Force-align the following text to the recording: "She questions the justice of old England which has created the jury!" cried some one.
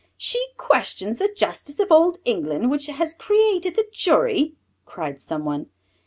"She 0.17 0.43
questions 0.57 1.19
the 1.19 1.31
justice 1.31 1.79
of 1.79 1.91
old 1.91 2.17
England 2.25 2.71
which 2.71 2.87
has 2.87 3.13
created 3.13 3.75
the 3.75 3.85
jury!" 3.93 4.55
cried 4.83 5.19
some 5.19 5.45
one. 5.45 5.67